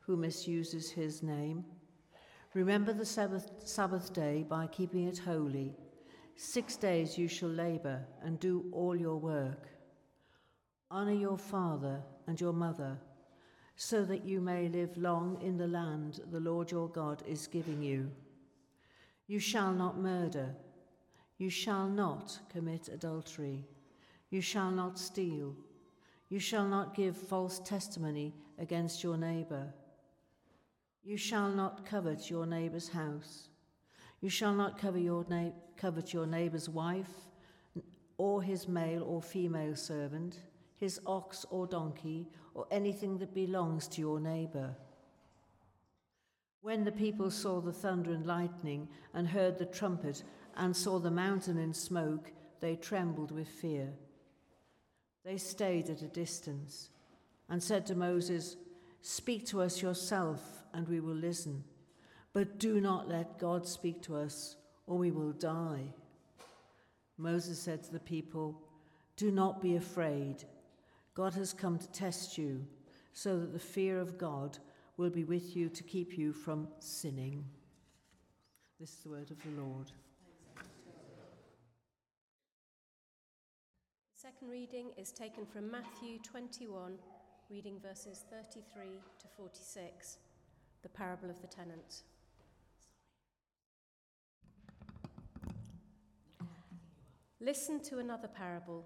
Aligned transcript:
who 0.00 0.16
misuses 0.16 0.90
his 0.90 1.22
name. 1.22 1.64
Remember 2.54 2.92
the 2.92 3.06
Sabbath, 3.06 3.50
Sabbath 3.64 4.12
day 4.12 4.44
by 4.48 4.66
keeping 4.66 5.08
it 5.08 5.18
holy. 5.18 5.74
Six 6.36 6.76
days 6.76 7.16
you 7.16 7.28
shall 7.28 7.48
labor 7.48 8.04
and 8.22 8.38
do 8.40 8.64
all 8.72 8.96
your 8.96 9.16
work. 9.16 9.68
Honor 10.90 11.12
your 11.12 11.38
father 11.38 12.02
and 12.26 12.40
your 12.40 12.52
mother, 12.52 12.98
so 13.76 14.04
that 14.04 14.24
you 14.24 14.40
may 14.40 14.68
live 14.68 14.96
long 14.96 15.40
in 15.40 15.56
the 15.56 15.66
land 15.66 16.20
the 16.30 16.40
Lord 16.40 16.70
your 16.70 16.88
God 16.88 17.22
is 17.26 17.46
giving 17.46 17.82
you. 17.82 18.10
You 19.26 19.38
shall 19.38 19.72
not 19.72 19.98
murder. 19.98 20.54
You 21.38 21.48
shall 21.48 21.88
not 21.88 22.38
commit 22.50 22.88
adultery. 22.88 23.64
You 24.30 24.40
shall 24.40 24.70
not 24.70 24.98
steal. 24.98 25.54
You 26.32 26.40
shall 26.40 26.66
not 26.66 26.94
give 26.94 27.14
false 27.14 27.58
testimony 27.58 28.32
against 28.58 29.02
your 29.04 29.18
neighbor. 29.18 29.66
You 31.04 31.18
shall 31.18 31.50
not 31.50 31.84
covet 31.84 32.30
your 32.30 32.46
neighbor's 32.46 32.88
house. 32.88 33.50
You 34.22 34.30
shall 34.30 34.54
not 34.54 34.78
covet 34.78 35.02
your, 35.02 35.26
na- 35.28 35.50
covet 35.76 36.14
your 36.14 36.24
neighbor's 36.24 36.70
wife, 36.70 37.10
or 38.16 38.42
his 38.42 38.66
male 38.66 39.02
or 39.02 39.20
female 39.20 39.76
servant, 39.76 40.40
his 40.76 40.98
ox 41.04 41.44
or 41.50 41.66
donkey, 41.66 42.30
or 42.54 42.66
anything 42.70 43.18
that 43.18 43.34
belongs 43.34 43.86
to 43.88 44.00
your 44.00 44.18
neighbor. 44.18 44.74
When 46.62 46.82
the 46.82 46.92
people 46.92 47.30
saw 47.30 47.60
the 47.60 47.74
thunder 47.74 48.10
and 48.10 48.24
lightning, 48.24 48.88
and 49.12 49.28
heard 49.28 49.58
the 49.58 49.66
trumpet, 49.66 50.24
and 50.56 50.74
saw 50.74 50.98
the 50.98 51.10
mountain 51.10 51.58
in 51.58 51.74
smoke, 51.74 52.32
they 52.60 52.76
trembled 52.76 53.32
with 53.32 53.48
fear. 53.48 53.92
They 55.24 55.38
stayed 55.38 55.88
at 55.88 56.02
a 56.02 56.08
distance 56.08 56.90
and 57.48 57.62
said 57.62 57.86
to 57.86 57.94
Moses, 57.94 58.56
Speak 59.02 59.46
to 59.46 59.62
us 59.62 59.82
yourself 59.82 60.40
and 60.72 60.88
we 60.88 61.00
will 61.00 61.14
listen. 61.14 61.64
But 62.32 62.58
do 62.58 62.80
not 62.80 63.08
let 63.08 63.38
God 63.38 63.66
speak 63.66 64.02
to 64.02 64.16
us, 64.16 64.56
or 64.86 64.96
we 64.96 65.10
will 65.10 65.32
die. 65.32 65.92
Moses 67.18 67.58
said 67.58 67.82
to 67.84 67.92
the 67.92 68.00
people, 68.00 68.60
Do 69.16 69.30
not 69.30 69.60
be 69.60 69.76
afraid. 69.76 70.44
God 71.14 71.34
has 71.34 71.52
come 71.52 71.78
to 71.78 71.90
test 71.90 72.38
you, 72.38 72.64
so 73.12 73.38
that 73.38 73.52
the 73.52 73.58
fear 73.58 74.00
of 74.00 74.16
God 74.16 74.58
will 74.96 75.10
be 75.10 75.24
with 75.24 75.54
you 75.54 75.68
to 75.68 75.82
keep 75.82 76.16
you 76.16 76.32
from 76.32 76.68
sinning. 76.78 77.44
This 78.80 78.90
is 78.90 78.96
the 79.04 79.10
word 79.10 79.30
of 79.30 79.36
the 79.42 79.62
Lord. 79.62 79.92
Second 84.22 84.50
reading 84.50 84.92
is 84.96 85.10
taken 85.10 85.44
from 85.44 85.68
Matthew 85.68 86.16
21, 86.22 86.92
reading 87.50 87.80
verses 87.80 88.24
33 88.30 88.84
to 89.18 89.26
46 89.36 90.18
the 90.84 90.88
parable 90.88 91.28
of 91.28 91.40
the 91.40 91.48
tenants. 91.48 92.04
Listen 97.40 97.82
to 97.82 97.98
another 97.98 98.28
parable. 98.28 98.84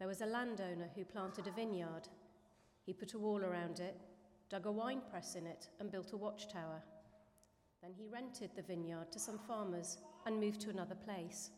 There 0.00 0.08
was 0.08 0.22
a 0.22 0.26
landowner 0.26 0.90
who 0.96 1.04
planted 1.04 1.46
a 1.46 1.52
vineyard. 1.52 2.08
He 2.84 2.92
put 2.92 3.14
a 3.14 3.18
wall 3.18 3.44
around 3.44 3.78
it, 3.78 3.96
dug 4.50 4.66
a 4.66 4.72
wine 4.72 5.02
press 5.08 5.36
in 5.36 5.46
it, 5.46 5.68
and 5.78 5.92
built 5.92 6.14
a 6.14 6.16
watchtower. 6.16 6.82
Then 7.80 7.92
he 7.96 8.08
rented 8.08 8.50
the 8.56 8.62
vineyard 8.62 9.12
to 9.12 9.20
some 9.20 9.38
farmers 9.38 9.98
and 10.26 10.40
moved 10.40 10.60
to 10.62 10.70
another 10.70 10.96
place. 10.96 11.50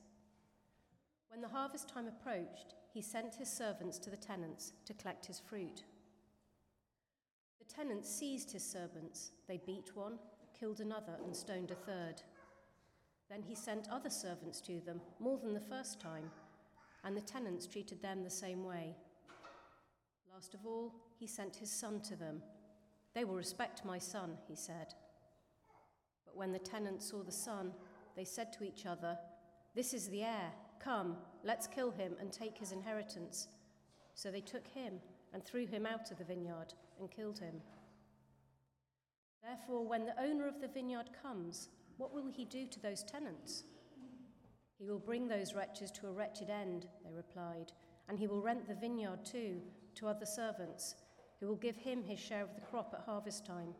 When 1.31 1.41
the 1.41 1.49
harvest 1.49 1.89
time 1.89 2.07
approached, 2.07 2.75
he 2.93 3.01
sent 3.01 3.35
his 3.35 3.49
servants 3.49 3.99
to 3.99 4.11
the 4.11 4.17
tenants 4.17 4.73
to 4.85 4.95
collect 4.95 5.27
his 5.27 5.41
fruit 5.41 5.85
The 7.59 7.75
tenants 7.75 8.09
seized 8.09 8.53
his 8.53 8.65
servants. 8.65 9.31
They 9.47 9.61
beat 9.65 9.95
one, 9.95 10.19
killed 10.59 10.81
another, 10.81 11.17
and 11.25 11.35
stoned 11.35 11.71
a 11.71 11.75
third. 11.75 12.23
Then 13.31 13.43
he 13.43 13.55
sent 13.55 13.89
other 13.89 14.11
servants 14.11 14.61
to 14.63 14.81
them, 14.81 15.01
more 15.21 15.39
than 15.39 15.55
the 15.55 15.61
first 15.61 16.01
time, 16.01 16.31
and 17.05 17.17
the 17.17 17.21
tenants 17.21 17.67
treated 17.67 18.03
them 18.03 18.25
the 18.25 18.31
same 18.31 18.65
way. 18.65 18.97
Last 20.33 20.55
of 20.55 20.67
all, 20.67 20.95
he 21.19 21.27
sent 21.27 21.57
his 21.57 21.71
son 21.71 22.01
to 22.03 22.17
them. 22.17 22.43
They 23.15 23.25
will 23.25 23.37
respect 23.37 23.85
my 23.85 23.99
son, 23.99 24.37
he 24.49 24.57
said. 24.57 24.95
But 26.25 26.37
when 26.37 26.53
the 26.53 26.59
tenants 26.59 27.11
saw 27.11 27.23
the 27.23 27.33
son, 27.33 27.73
they 28.17 28.25
said 28.25 28.53
to 28.55 28.65
each 28.65 28.87
other, 28.87 29.17
This 29.75 29.95
is 29.95 30.09
the 30.09 30.23
heir. 30.23 30.53
Come, 30.83 31.17
let's 31.45 31.67
kill 31.67 31.91
him 31.91 32.15
and 32.19 32.33
take 32.33 32.57
his 32.57 32.73
inheritance. 32.73 33.49
So 34.15 34.31
they 34.31 34.41
took 34.41 34.67
him 34.67 34.95
and 35.33 35.45
threw 35.45 35.67
him 35.67 35.87
out 35.87 36.11
of 36.11 36.19
the 36.19 36.25
vineyard 36.25 36.75
and 36.99 37.11
killed 37.11 37.39
him. 37.39 37.61
Therefore, 39.43 39.87
when 39.87 40.07
the 40.07 40.21
owner 40.21 40.49
of 40.49 40.61
the 40.61 40.69
vineyard 40.69 41.11
comes, 41.23 41.69
what 41.97 42.13
will 42.13 42.27
he 42.27 42.45
do 42.45 42.67
to 42.67 42.81
those 42.81 43.03
tenants? 43.03 43.65
He 44.79 44.87
will 44.87 44.99
bring 44.99 45.29
those 45.29 45.55
wretches 45.55 45.91
to 45.93 46.09
a 46.09 46.13
wretched 46.13 46.49
end, 46.49 46.87
they 47.05 47.13
replied, 47.13 47.73
and 48.09 48.19
he 48.19 48.27
will 48.27 48.41
rent 48.41 48.67
the 48.67 48.75
vineyard 48.75 49.25
too 49.25 49.61
to 49.97 50.09
other 50.09 50.27
servants, 50.27 50.95
who 51.39 51.47
will 51.47 51.57
give 51.57 51.77
him 51.77 52.03
his 52.03 52.19
share 52.19 52.43
of 52.43 52.55
the 52.55 52.61
crop 52.61 52.95
at 52.95 53.05
harvest 53.05 53.45
time. 53.45 53.75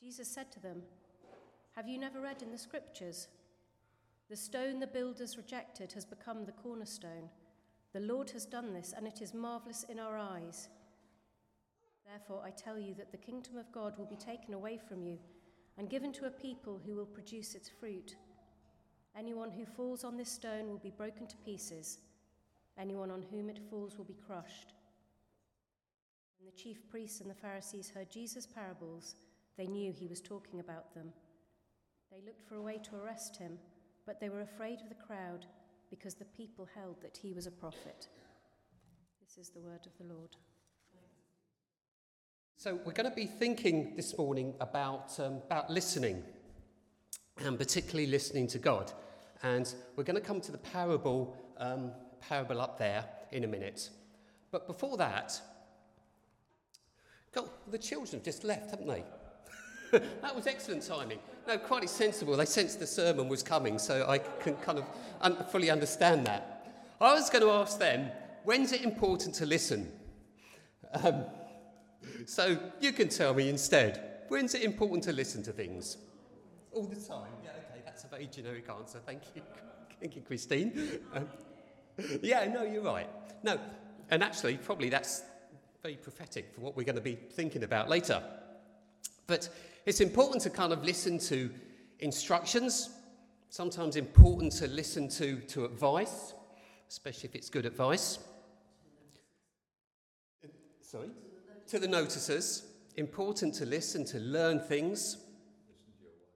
Jesus 0.00 0.28
said 0.28 0.50
to 0.52 0.60
them, 0.60 0.82
Have 1.74 1.88
you 1.88 1.98
never 1.98 2.20
read 2.20 2.42
in 2.42 2.52
the 2.52 2.58
scriptures? 2.58 3.28
The 4.32 4.38
stone 4.38 4.80
the 4.80 4.86
builders 4.86 5.36
rejected 5.36 5.92
has 5.92 6.06
become 6.06 6.46
the 6.46 6.52
cornerstone. 6.52 7.28
The 7.92 8.00
Lord 8.00 8.30
has 8.30 8.46
done 8.46 8.72
this, 8.72 8.94
and 8.96 9.06
it 9.06 9.20
is 9.20 9.34
marvelous 9.34 9.84
in 9.90 9.98
our 9.98 10.16
eyes. 10.16 10.70
Therefore, 12.06 12.40
I 12.42 12.48
tell 12.48 12.78
you 12.78 12.94
that 12.94 13.12
the 13.12 13.18
kingdom 13.18 13.58
of 13.58 13.70
God 13.72 13.98
will 13.98 14.06
be 14.06 14.16
taken 14.16 14.54
away 14.54 14.78
from 14.88 15.02
you 15.02 15.18
and 15.76 15.90
given 15.90 16.14
to 16.14 16.24
a 16.24 16.30
people 16.30 16.80
who 16.82 16.94
will 16.94 17.04
produce 17.04 17.54
its 17.54 17.68
fruit. 17.68 18.16
Anyone 19.14 19.50
who 19.50 19.66
falls 19.66 20.02
on 20.02 20.16
this 20.16 20.32
stone 20.32 20.70
will 20.70 20.78
be 20.78 20.88
broken 20.96 21.26
to 21.26 21.36
pieces, 21.44 21.98
anyone 22.78 23.10
on 23.10 23.26
whom 23.30 23.50
it 23.50 23.60
falls 23.68 23.98
will 23.98 24.06
be 24.06 24.16
crushed. 24.26 24.72
When 26.38 26.46
the 26.46 26.56
chief 26.58 26.88
priests 26.88 27.20
and 27.20 27.28
the 27.28 27.34
Pharisees 27.34 27.92
heard 27.94 28.10
Jesus' 28.10 28.46
parables, 28.46 29.14
they 29.58 29.66
knew 29.66 29.92
he 29.92 30.08
was 30.08 30.22
talking 30.22 30.58
about 30.58 30.94
them. 30.94 31.12
They 32.10 32.22
looked 32.24 32.48
for 32.48 32.54
a 32.54 32.62
way 32.62 32.80
to 32.84 32.96
arrest 32.96 33.36
him, 33.36 33.58
but 34.06 34.20
they 34.20 34.28
were 34.28 34.42
afraid 34.42 34.80
of 34.80 34.88
the 34.88 34.94
crowd 34.94 35.46
because 35.90 36.14
the 36.14 36.24
people 36.24 36.68
held 36.74 37.00
that 37.02 37.16
he 37.16 37.32
was 37.32 37.46
a 37.46 37.50
prophet. 37.50 38.08
This 39.20 39.38
is 39.38 39.50
the 39.50 39.60
word 39.60 39.86
of 39.86 39.92
the 39.98 40.12
Lord. 40.12 40.36
So, 42.56 42.78
we're 42.84 42.92
going 42.92 43.10
to 43.10 43.16
be 43.16 43.26
thinking 43.26 43.96
this 43.96 44.16
morning 44.16 44.54
about, 44.60 45.18
um, 45.18 45.40
about 45.46 45.68
listening, 45.68 46.22
and 47.44 47.58
particularly 47.58 48.06
listening 48.06 48.46
to 48.48 48.58
God. 48.58 48.92
And 49.42 49.74
we're 49.96 50.04
going 50.04 50.20
to 50.20 50.26
come 50.26 50.40
to 50.42 50.52
the 50.52 50.58
parable, 50.58 51.36
um, 51.58 51.90
parable 52.20 52.60
up 52.60 52.78
there 52.78 53.04
in 53.32 53.42
a 53.42 53.48
minute. 53.48 53.90
But 54.52 54.68
before 54.68 54.96
that, 54.98 55.40
God, 57.32 57.48
the 57.68 57.78
children 57.78 58.12
have 58.12 58.22
just 58.22 58.44
left, 58.44 58.70
haven't 58.70 58.86
they? 58.86 59.04
that 60.22 60.34
was 60.34 60.46
excellent 60.46 60.82
timing. 60.82 61.18
No, 61.46 61.58
quite 61.58 61.88
sensible. 61.90 62.34
They 62.36 62.46
sensed 62.46 62.80
the 62.80 62.86
sermon 62.86 63.28
was 63.28 63.42
coming, 63.42 63.78
so 63.78 64.06
I 64.08 64.18
can 64.18 64.56
kind 64.56 64.78
of 64.78 64.86
un- 65.20 65.44
fully 65.50 65.68
understand 65.70 66.26
that. 66.26 66.66
I 66.98 67.12
was 67.12 67.28
going 67.28 67.44
to 67.44 67.50
ask 67.50 67.78
them, 67.78 68.10
when's 68.44 68.72
it 68.72 68.82
important 68.82 69.34
to 69.36 69.46
listen? 69.46 69.92
Um, 71.02 71.24
so 72.24 72.58
you 72.80 72.92
can 72.92 73.08
tell 73.10 73.34
me 73.34 73.50
instead, 73.50 74.22
when's 74.28 74.54
it 74.54 74.62
important 74.62 75.04
to 75.04 75.12
listen 75.12 75.42
to 75.42 75.52
things? 75.52 75.98
All 76.72 76.84
the 76.84 76.96
time. 76.96 77.28
Yeah, 77.44 77.50
okay, 77.50 77.82
that's 77.84 78.04
a 78.04 78.08
very 78.08 78.26
generic 78.26 78.70
answer. 78.70 78.98
Thank 79.04 79.22
you. 79.34 79.42
Thank 80.00 80.16
you, 80.16 80.22
Christine. 80.22 81.00
Um, 81.14 81.28
yeah, 82.22 82.50
no, 82.50 82.62
you're 82.62 82.82
right. 82.82 83.08
No, 83.42 83.60
and 84.10 84.22
actually, 84.22 84.56
probably 84.56 84.88
that's 84.88 85.22
very 85.82 85.96
prophetic 85.96 86.54
for 86.54 86.62
what 86.62 86.76
we're 86.76 86.84
going 86.84 86.96
to 86.96 87.02
be 87.02 87.14
thinking 87.14 87.62
about 87.62 87.90
later. 87.90 88.22
But 89.26 89.48
it's 89.86 90.00
important 90.00 90.42
to 90.42 90.50
kind 90.50 90.72
of 90.72 90.84
listen 90.84 91.18
to 91.18 91.50
instructions, 91.98 92.90
sometimes 93.50 93.96
important 93.96 94.52
to 94.52 94.66
listen 94.66 95.08
to, 95.08 95.36
to 95.40 95.64
advice, 95.64 96.34
especially 96.88 97.28
if 97.28 97.34
it's 97.34 97.50
good 97.50 97.66
advice. 97.66 98.18
Sorry? 100.80 101.10
to 101.72 101.78
the 101.78 101.86
noticers, 101.86 102.64
important 102.98 103.54
to 103.54 103.64
listen, 103.64 104.04
to 104.04 104.18
learn 104.18 104.60
things. 104.60 105.16
Listen 105.66 105.94
to 105.96 106.02
your 106.02 106.10
wife. 106.10 106.26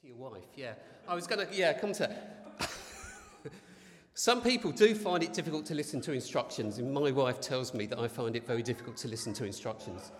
To 0.00 0.06
your 0.08 0.16
wife, 0.16 0.48
yeah. 0.56 0.72
I 1.06 1.14
was 1.14 1.28
going 1.28 1.46
to, 1.46 1.54
yeah, 1.54 1.74
come 1.74 1.92
to. 1.92 2.12
Some 4.14 4.42
people 4.42 4.72
do 4.72 4.96
find 4.96 5.22
it 5.22 5.32
difficult 5.32 5.64
to 5.66 5.76
listen 5.76 6.00
to 6.00 6.12
instructions, 6.12 6.78
and 6.78 6.92
my 6.92 7.12
wife 7.12 7.40
tells 7.40 7.72
me 7.72 7.86
that 7.86 8.00
I 8.00 8.08
find 8.08 8.34
it 8.34 8.48
very 8.48 8.64
difficult 8.64 8.96
to 8.96 9.06
listen 9.06 9.32
to 9.34 9.44
instructions. 9.44 10.10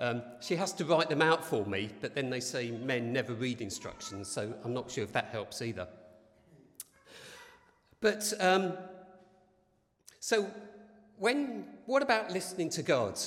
Um, 0.00 0.22
she 0.40 0.56
has 0.56 0.72
to 0.74 0.84
write 0.86 1.10
them 1.10 1.20
out 1.20 1.44
for 1.44 1.66
me, 1.66 1.90
but 2.00 2.14
then 2.14 2.30
they 2.30 2.40
say 2.40 2.70
men 2.70 3.12
never 3.12 3.34
read 3.34 3.60
instructions, 3.60 4.28
so 4.28 4.54
I'm 4.64 4.72
not 4.72 4.90
sure 4.90 5.04
if 5.04 5.12
that 5.12 5.26
helps 5.26 5.60
either. 5.60 5.86
But 8.00 8.32
um, 8.40 8.78
so, 10.18 10.50
when, 11.18 11.66
what 11.84 12.02
about 12.02 12.30
listening 12.30 12.70
to 12.70 12.82
God? 12.82 13.20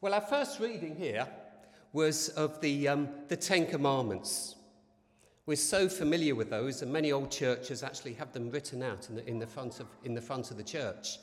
Well, 0.00 0.14
our 0.14 0.20
first 0.20 0.60
reading 0.60 0.94
here 0.94 1.26
was 1.92 2.28
of 2.30 2.60
the, 2.60 2.86
um, 2.86 3.08
the 3.26 3.36
Ten 3.36 3.66
Commandments. 3.66 4.54
We're 5.44 5.56
so 5.56 5.88
familiar 5.88 6.36
with 6.36 6.50
those, 6.50 6.82
and 6.82 6.92
many 6.92 7.10
old 7.10 7.32
churches 7.32 7.82
actually 7.82 8.14
have 8.14 8.32
them 8.32 8.48
written 8.52 8.84
out 8.84 9.08
in 9.08 9.16
the, 9.16 9.28
in 9.28 9.40
the, 9.40 9.46
front, 9.46 9.80
of, 9.80 9.88
in 10.04 10.14
the 10.14 10.20
front 10.20 10.52
of 10.52 10.56
the 10.56 10.62
church. 10.62 11.18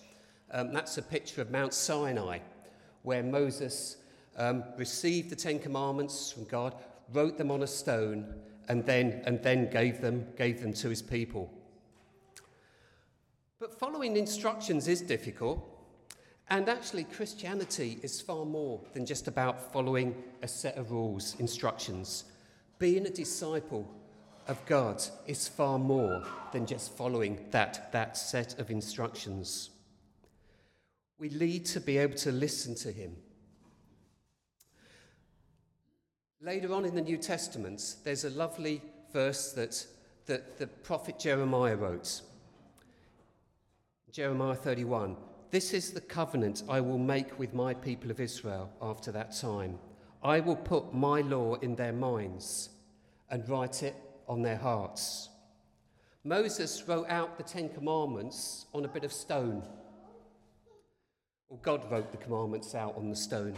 Um, 0.51 0.73
that's 0.73 0.97
a 0.97 1.01
picture 1.01 1.41
of 1.41 1.51
Mount 1.51 1.73
Sinai, 1.73 2.39
where 3.03 3.23
Moses 3.23 3.95
um, 4.37 4.63
received 4.77 5.29
the 5.29 5.35
Ten 5.35 5.59
Commandments 5.59 6.31
from 6.31 6.45
God, 6.45 6.75
wrote 7.13 7.37
them 7.37 7.51
on 7.51 7.63
a 7.63 7.67
stone, 7.67 8.33
and 8.69 8.85
then, 8.85 9.21
and 9.25 9.41
then 9.41 9.69
gave, 9.69 10.01
them, 10.01 10.27
gave 10.37 10.61
them 10.61 10.73
to 10.73 10.89
his 10.89 11.01
people. 11.01 11.51
But 13.59 13.77
following 13.79 14.17
instructions 14.17 14.87
is 14.87 15.01
difficult, 15.01 15.67
and 16.49 16.69
actually, 16.69 17.03
Christianity 17.03 17.99
is 18.03 18.21
far 18.21 18.45
more 18.45 18.79
than 18.93 19.05
just 19.05 19.27
about 19.27 19.73
following 19.73 20.15
a 20.41 20.47
set 20.47 20.77
of 20.77 20.91
rules, 20.91 21.35
instructions. 21.39 22.23
Being 22.79 23.05
a 23.05 23.09
disciple 23.09 23.85
of 24.47 24.65
God 24.65 25.03
is 25.25 25.47
far 25.47 25.77
more 25.77 26.23
than 26.53 26.65
just 26.65 26.95
following 26.95 27.45
that, 27.51 27.91
that 27.91 28.15
set 28.15 28.59
of 28.59 28.71
instructions. 28.71 29.71
We 31.19 31.29
need 31.29 31.65
to 31.65 31.81
be 31.81 31.97
able 31.97 32.15
to 32.19 32.31
listen 32.31 32.75
to 32.75 32.91
Him. 32.91 33.17
Later 36.41 36.71
on 36.71 36.85
in 36.85 36.93
the 36.93 37.01
New 37.01 37.17
Testament, 37.17 37.95
there's 38.03 38.23
a 38.23 38.29
lovely 38.29 38.79
verse 39.11 39.53
that, 39.53 39.87
that 40.27 40.59
the 40.59 40.67
prophet 40.67 41.17
Jeremiah 41.17 41.75
wrote. 41.75 42.21
Jeremiah 44.11 44.53
31 44.53 45.17
This 45.49 45.73
is 45.73 45.91
the 45.91 46.01
covenant 46.01 46.61
I 46.69 46.79
will 46.79 46.99
make 46.99 47.39
with 47.39 47.55
my 47.55 47.73
people 47.73 48.11
of 48.11 48.19
Israel 48.19 48.71
after 48.79 49.11
that 49.13 49.35
time. 49.35 49.79
I 50.23 50.39
will 50.39 50.55
put 50.55 50.93
my 50.93 51.21
law 51.21 51.55
in 51.55 51.75
their 51.75 51.93
minds 51.93 52.69
and 53.31 53.47
write 53.49 53.81
it 53.81 53.95
on 54.27 54.43
their 54.43 54.57
hearts. 54.57 55.29
Moses 56.23 56.83
wrote 56.87 57.09
out 57.09 57.37
the 57.37 57.43
Ten 57.43 57.67
Commandments 57.69 58.67
on 58.75 58.85
a 58.85 58.89
bit 58.89 59.03
of 59.03 59.11
stone. 59.11 59.63
Or 61.49 61.57
God 61.63 61.89
wrote 61.89 62.11
the 62.11 62.17
commandments 62.17 62.75
out 62.75 62.95
on 62.95 63.09
the 63.09 63.15
stone. 63.15 63.55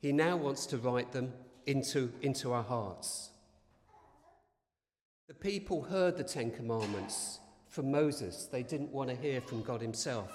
He 0.00 0.12
now 0.12 0.36
wants 0.36 0.66
to 0.66 0.78
write 0.78 1.10
them 1.10 1.32
into, 1.66 2.12
into 2.22 2.52
our 2.52 2.62
hearts. 2.62 3.30
The 5.28 5.34
people 5.34 5.82
heard 5.82 6.16
the 6.16 6.24
Ten 6.24 6.50
Commandments 6.50 7.38
from 7.68 7.90
Moses. 7.90 8.46
They 8.46 8.62
didn't 8.62 8.90
want 8.90 9.10
to 9.10 9.16
hear 9.16 9.40
from 9.40 9.62
God 9.62 9.80
Himself. 9.80 10.30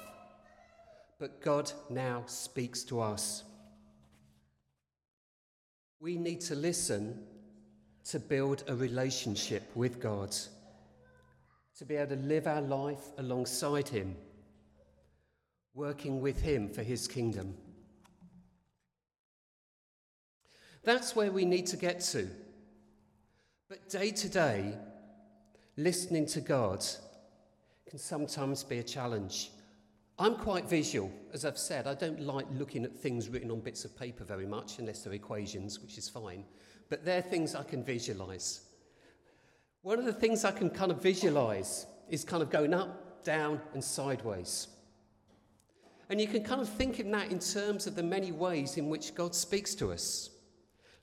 But 1.19 1.41
God 1.41 1.71
now 1.89 2.23
speaks 2.27 2.83
to 2.85 3.01
us. 3.01 3.43
We 5.99 6.17
need 6.17 6.41
to 6.41 6.55
listen 6.55 7.23
to 8.05 8.19
build 8.19 8.63
a 8.67 8.75
relationship 8.75 9.63
with 9.75 9.99
God, 9.99 10.35
to 11.77 11.85
be 11.85 11.95
able 11.95 12.15
to 12.15 12.21
live 12.21 12.47
our 12.47 12.61
life 12.61 13.03
alongside 13.17 13.89
Him, 13.89 14.15
working 15.73 16.21
with 16.21 16.39
Him 16.41 16.69
for 16.69 16.83
His 16.83 17.07
kingdom. 17.07 17.55
That's 20.85 21.15
where 21.15 21.31
we 21.31 21.45
need 21.45 21.65
to 21.67 21.77
get 21.77 21.99
to. 22.01 22.29
But 23.67 23.89
day 23.89 24.11
to 24.11 24.29
day, 24.29 24.77
listening 25.75 26.27
to 26.27 26.41
God 26.41 26.85
can 27.89 27.99
sometimes 27.99 28.63
be 28.63 28.77
a 28.77 28.83
challenge. 28.83 29.51
I'm 30.17 30.35
quite 30.35 30.69
visual, 30.69 31.11
as 31.33 31.43
I've 31.43 31.57
said. 31.57 31.87
I 31.87 31.95
don't 31.95 32.21
like 32.21 32.45
looking 32.53 32.85
at 32.85 32.95
things 32.95 33.27
written 33.27 33.51
on 33.51 33.59
bits 33.59 33.83
of 33.83 33.97
paper 33.97 34.23
very 34.23 34.45
much, 34.45 34.79
unless 34.79 35.03
they're 35.03 35.13
equations, 35.13 35.81
which 35.81 35.97
is 35.97 36.07
fine 36.07 36.45
but 36.89 37.03
they're 37.03 37.21
things 37.21 37.55
I 37.55 37.63
can 37.63 37.83
visualize. 37.83 38.61
One 39.81 39.99
of 39.99 40.05
the 40.05 40.13
things 40.13 40.45
I 40.45 40.51
can 40.51 40.69
kind 40.69 40.91
of 40.91 41.01
visualize 41.01 41.85
is 42.09 42.23
kind 42.23 42.41
of 42.41 42.49
going 42.49 42.73
up, 42.73 43.23
down, 43.23 43.61
and 43.73 43.83
sideways. 43.83 44.67
And 46.09 46.21
you 46.21 46.27
can 46.27 46.43
kind 46.43 46.61
of 46.61 46.69
think 46.69 46.99
in 46.99 47.11
that 47.11 47.31
in 47.31 47.39
terms 47.39 47.87
of 47.87 47.95
the 47.95 48.03
many 48.03 48.31
ways 48.31 48.77
in 48.77 48.89
which 48.89 49.15
God 49.15 49.33
speaks 49.33 49.73
to 49.75 49.91
us. 49.91 50.29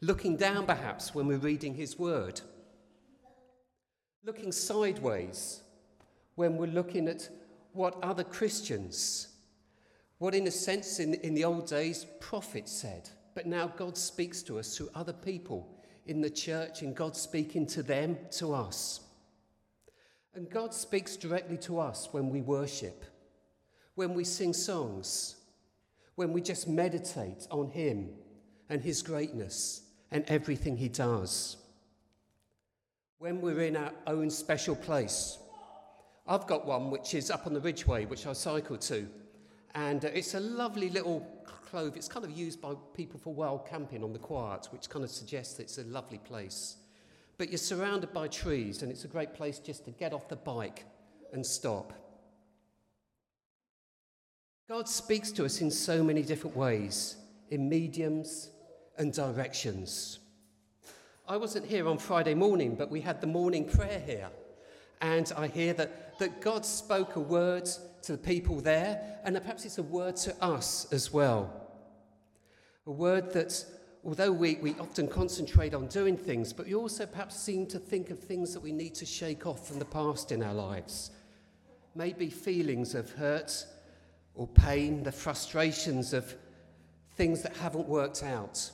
Looking 0.03 0.37
down, 0.37 0.67
perhaps, 0.67 1.15
when 1.15 1.27
we're 1.27 1.39
reading 1.39 1.75
His 1.75 1.99
Word. 1.99 2.43
Looking 4.23 4.53
sideways 4.53 5.63
when 6.35 6.59
we're 6.59 6.67
looking 6.67 7.09
at 7.09 7.29
what 7.73 7.97
other 8.03 8.25
Christians, 8.25 9.29
what 10.19 10.35
in 10.35 10.47
a 10.47 10.51
sense 10.51 10.99
in, 10.99 11.15
in 11.15 11.35
the 11.35 11.45
old 11.45 11.67
days 11.67 12.07
prophets 12.21 12.71
said 12.71 13.09
but 13.35 13.47
now 13.47 13.67
God 13.67 13.97
speaks 13.97 14.43
to 14.45 14.59
us 14.59 14.77
through 14.77 14.91
other 14.95 15.13
people 15.13 15.69
in 16.07 16.21
the 16.21 16.31
church, 16.31 16.83
and 16.83 16.95
God 16.95 17.17
speaking 17.17 17.67
to 17.69 17.83
them, 17.83 18.19
to 18.33 18.53
us. 18.53 19.01
And 20.35 20.51
God 20.51 20.75
speaks 20.75 21.17
directly 21.17 21.57
to 21.59 21.79
us 21.79 22.09
when 22.11 22.29
we 22.29 22.41
worship, 22.41 23.05
when 23.95 24.15
we 24.15 24.25
sing 24.25 24.53
songs, 24.53 25.37
when 26.17 26.33
we 26.33 26.43
just 26.43 26.67
meditate 26.67 27.47
on 27.51 27.71
Him 27.71 28.11
and 28.69 28.83
His 28.83 29.03
greatness 29.03 29.82
and 30.13 30.25
everything 30.29 30.77
He 30.77 30.89
does. 30.89 31.57
When 33.19 33.41
we're 33.41 33.63
in 33.63 33.77
our 33.77 33.93
own 34.07 34.31
special 34.31 34.77
place. 34.77 35.39
I've 36.27 36.47
got 36.47 36.67
one 36.67 36.91
which 36.91 37.15
is 37.15 37.31
up 37.31 37.47
on 37.49 37.55
the 37.55 37.61
Ridgeway, 37.61 38.05
which 38.05 38.27
I 38.27 38.33
cycle 38.33 38.77
to, 38.77 39.09
and 39.75 40.05
uh, 40.05 40.09
it's 40.15 40.35
a 40.35 40.41
lovely 40.41 40.89
little 40.89 41.27
clove. 41.45 41.97
It's 41.97 42.07
kind 42.07 42.25
of 42.25 42.31
used 42.31 42.61
by 42.61 42.75
people 42.95 43.19
for 43.19 43.35
wild 43.35 43.67
camping 43.67 44.05
on 44.05 44.13
the 44.13 44.19
quiet, 44.19 44.69
which 44.71 44.89
kind 44.89 45.05
of 45.05 45.11
suggests 45.11 45.59
it's 45.59 45.79
a 45.79 45.85
lovely 45.85 46.19
place. 46.19 46.77
But 47.39 47.49
you're 47.49 47.59
surrounded 47.59 48.13
by 48.13 48.29
trees, 48.29 48.83
and 48.83 48.93
it's 48.93 49.05
a 49.05 49.09
great 49.09 49.35
place 49.35 49.59
just 49.59 49.85
to 49.87 49.91
get 49.91 50.13
off 50.13 50.29
the 50.29 50.37
bike 50.37 50.85
and 51.33 51.45
stop. 51.45 51.93
God 54.69 54.89
speaks 54.89 55.33
to 55.33 55.45
us 55.45 55.61
in 55.61 55.71
so 55.71 56.05
many 56.05 56.23
different 56.23 56.57
ways, 56.57 57.17
in 57.51 57.69
mediums 57.69 58.51
and 58.99 59.13
directions. 59.13 60.19
I 61.29 61.37
wasn't 61.37 61.67
here 61.67 61.89
on 61.89 61.99
Friday 61.99 62.35
morning, 62.35 62.75
but 62.75 62.91
we 62.91 63.01
had 63.01 63.21
the 63.21 63.27
morning 63.27 63.65
prayer 63.65 64.03
here. 64.05 64.29
And 65.01 65.33
I 65.37 65.47
hear 65.47 65.73
that, 65.75 66.19
that 66.19 66.41
God 66.41 66.67
spoke 66.67 67.17
a 67.17 67.21
word 67.21 67.69
to 68.03 68.13
the 68.13 68.19
people 68.19 68.61
there, 68.61 69.19
and 69.25 69.37
perhaps 69.37 69.65
it's 69.65 69.79
a 69.79 69.83
word 69.83 70.17
to 70.17 70.45
us 70.45 70.93
as 70.93 71.13
well. 71.13 71.69
A 72.87 72.91
word 72.91 73.33
that, 73.33 73.65
although 74.05 74.33
we, 74.33 74.57
we 74.57 74.75
often 74.81 75.07
concentrate 75.07 75.75
on 75.75 75.87
doing 75.87 76.17
things, 76.17 76.53
but 76.53 76.67
we 76.67 76.75
also 76.75 77.07
perhaps 77.07 77.37
seem 77.37 77.67
to 77.67 77.79
think 77.79 78.11
of 78.11 78.19
things 78.19 78.53
that 78.53 78.61
we 78.61 78.73
need 78.73 78.95
to 78.97 79.07
shake 79.07 79.47
off 79.47 79.67
from 79.67 79.79
the 79.79 79.85
past 79.85 80.33
in 80.33 80.43
our 80.43 80.55
lives. 80.55 81.13
Maybe 81.95 82.29
feelings 82.31 82.95
of 82.95 83.11
hurt 83.13 83.65
or 84.35 84.49
pain, 84.49 85.03
the 85.03 85.13
frustrations 85.13 86.13
of 86.13 86.35
things 87.17 87.43
that 87.43 87.57
haven't 87.57 87.89
worked 87.89 88.23
out. 88.23 88.71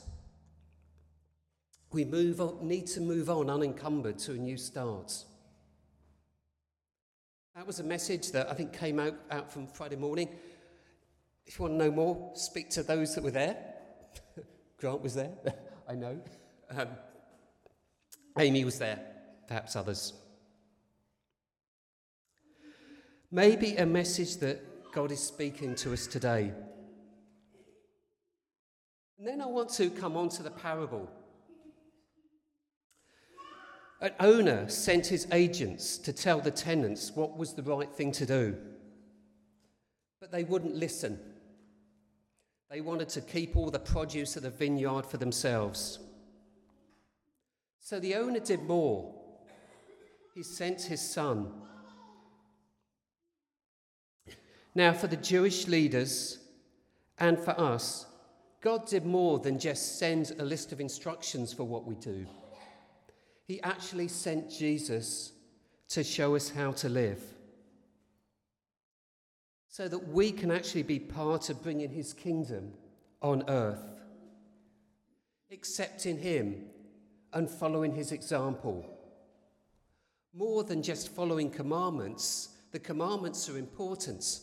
We 1.91 2.05
move 2.05 2.61
need 2.61 2.87
to 2.87 3.01
move 3.01 3.29
on 3.29 3.49
unencumbered 3.49 4.19
to 4.19 4.33
a 4.33 4.37
new 4.37 4.57
start. 4.57 5.25
That 7.55 7.65
was 7.65 7.79
a 7.79 7.83
message 7.83 8.31
that 8.31 8.49
I 8.49 8.53
think 8.53 8.73
came 8.73 8.99
out, 8.99 9.15
out 9.31 9.51
from 9.51 9.67
Friday 9.67 9.95
morning. 9.95 10.29
If 11.45 11.57
you 11.57 11.63
want 11.63 11.79
to 11.79 11.85
know 11.85 11.91
more, 11.91 12.31
speak 12.35 12.69
to 12.71 12.83
those 12.83 13.15
that 13.15 13.23
were 13.23 13.31
there. 13.31 13.57
Grant 14.77 15.01
was 15.01 15.15
there, 15.15 15.31
I 15.89 15.95
know. 15.95 16.21
Um, 16.69 16.87
Amy 18.37 18.63
was 18.63 18.77
there, 18.77 18.99
perhaps 19.47 19.75
others. 19.75 20.13
Maybe 23.31 23.75
a 23.75 23.85
message 23.85 24.37
that 24.37 24.91
God 24.91 25.11
is 25.11 25.19
speaking 25.19 25.75
to 25.75 25.93
us 25.93 26.07
today. 26.07 26.53
And 29.17 29.27
then 29.27 29.41
I 29.41 29.47
want 29.47 29.69
to 29.71 29.89
come 29.89 30.15
on 30.15 30.29
to 30.29 30.43
the 30.43 30.51
parable. 30.51 31.11
An 34.01 34.11
owner 34.19 34.69
sent 34.69 35.07
his 35.07 35.27
agents 35.31 35.97
to 35.97 36.13
tell 36.13 36.39
the 36.39 36.51
tenants 36.51 37.11
what 37.15 37.37
was 37.37 37.53
the 37.53 37.63
right 37.63 37.91
thing 37.91 38.11
to 38.13 38.25
do, 38.25 38.55
but 40.21 40.31
they 40.31 40.45
wouldn't 40.45 40.75
listen. 40.75 41.19
They 42.69 42.79
wanted 42.81 43.09
to 43.09 43.21
keep 43.21 43.57
all 43.57 43.71
the 43.71 43.79
produce 43.79 44.37
of 44.37 44.43
the 44.43 44.51
vineyard 44.51 45.05
for 45.05 45.17
themselves. 45.17 45.99
So 47.79 47.99
the 47.99 48.15
owner 48.15 48.39
did 48.39 48.63
more. 48.63 49.15
He 50.33 50.43
sent 50.43 50.83
his 50.83 51.01
son. 51.01 51.51
Now, 54.75 54.93
for 54.93 55.07
the 55.07 55.17
Jewish 55.17 55.67
leaders 55.67 56.37
and 57.17 57.37
for 57.37 57.59
us, 57.59 58.05
God 58.61 58.85
did 58.87 59.05
more 59.05 59.39
than 59.39 59.59
just 59.59 59.97
send 59.97 60.31
a 60.37 60.45
list 60.45 60.71
of 60.71 60.79
instructions 60.79 61.51
for 61.51 61.63
what 61.63 61.85
we 61.85 61.95
do. 61.95 62.27
He 63.49 63.59
actually 63.63 64.09
sent 64.09 64.51
Jesus 64.51 65.31
to 65.87 66.03
show 66.03 66.35
us 66.35 66.51
how 66.51 66.71
to 66.73 66.87
live 66.87 67.19
so 69.67 69.87
that 69.87 70.07
we 70.09 70.31
can 70.31 70.51
actually 70.51 70.83
be 70.83 70.99
part 70.99 71.49
of 71.49 71.63
bringing 71.63 71.89
his 71.89 72.13
kingdom 72.13 72.73
on 73.23 73.43
earth. 73.47 74.03
accepting 75.51 76.19
Him 76.19 76.65
and 77.33 77.49
following 77.49 77.95
His 77.95 78.11
example. 78.11 78.85
More 80.31 80.63
than 80.63 80.83
just 80.83 81.09
following 81.09 81.49
commandments, 81.49 82.49
the 82.71 82.77
commandments 82.77 83.49
are 83.49 83.57
important. 83.57 84.41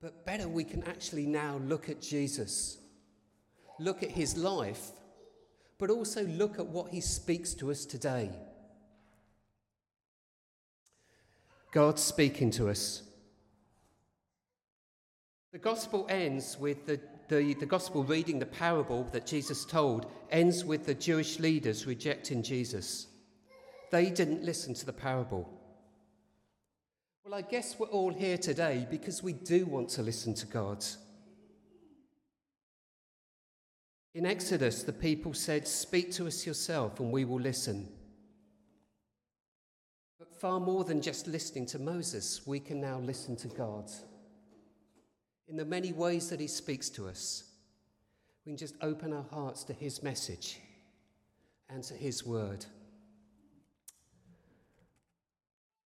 But 0.00 0.26
better, 0.26 0.48
we 0.48 0.64
can 0.64 0.82
actually 0.82 1.26
now 1.26 1.60
look 1.64 1.88
at 1.88 2.02
Jesus, 2.02 2.78
look 3.78 4.02
at 4.02 4.10
His 4.10 4.36
life, 4.36 4.90
but 5.78 5.90
also 5.90 6.24
look 6.26 6.58
at 6.58 6.66
what 6.66 6.90
He 6.90 7.00
speaks 7.00 7.54
to 7.54 7.70
us 7.70 7.84
today. 7.84 8.30
God 11.72 11.98
speaking 11.98 12.50
to 12.52 12.70
us. 12.70 13.02
The 15.52 15.58
gospel 15.58 16.06
ends 16.08 16.58
with 16.58 16.86
the, 16.86 17.00
the, 17.28 17.54
the 17.54 17.66
gospel 17.66 18.04
reading, 18.04 18.38
the 18.38 18.46
parable 18.46 19.04
that 19.12 19.26
Jesus 19.26 19.64
told, 19.64 20.06
ends 20.30 20.64
with 20.64 20.86
the 20.86 20.94
Jewish 20.94 21.38
leaders 21.38 21.86
rejecting 21.86 22.42
Jesus. 22.42 23.06
They 23.90 24.10
didn't 24.10 24.44
listen 24.44 24.74
to 24.74 24.86
the 24.86 24.92
parable. 24.92 25.50
Well, 27.24 27.34
I 27.34 27.42
guess 27.42 27.78
we're 27.78 27.88
all 27.88 28.12
here 28.12 28.38
today 28.38 28.86
because 28.90 29.22
we 29.22 29.32
do 29.32 29.66
want 29.66 29.88
to 29.90 30.02
listen 30.02 30.34
to 30.34 30.46
God. 30.46 30.84
In 34.16 34.24
Exodus, 34.24 34.82
the 34.82 34.94
people 34.94 35.34
said, 35.34 35.68
Speak 35.68 36.10
to 36.12 36.26
us 36.26 36.46
yourself 36.46 37.00
and 37.00 37.12
we 37.12 37.26
will 37.26 37.38
listen. 37.38 37.86
But 40.18 40.34
far 40.40 40.58
more 40.58 40.84
than 40.84 41.02
just 41.02 41.26
listening 41.26 41.66
to 41.66 41.78
Moses, 41.78 42.40
we 42.46 42.58
can 42.58 42.80
now 42.80 42.98
listen 42.98 43.36
to 43.36 43.48
God 43.48 43.90
in 45.48 45.58
the 45.58 45.66
many 45.66 45.92
ways 45.92 46.30
that 46.30 46.40
He 46.40 46.46
speaks 46.46 46.88
to 46.90 47.06
us. 47.06 47.44
We 48.46 48.52
can 48.52 48.56
just 48.56 48.76
open 48.80 49.12
our 49.12 49.26
hearts 49.30 49.64
to 49.64 49.74
His 49.74 50.02
message 50.02 50.60
and 51.68 51.84
to 51.84 51.92
His 51.92 52.24
word. 52.24 52.64